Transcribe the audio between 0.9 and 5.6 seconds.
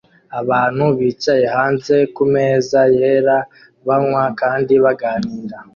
bicaye hanze kumeza yera banywa kandi baganira